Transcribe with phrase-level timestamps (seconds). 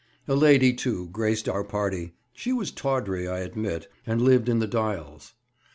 [0.27, 4.65] A lady, too, graced our party; she was tawdry, I admit, and lived in the
[4.65, 5.35] Dials.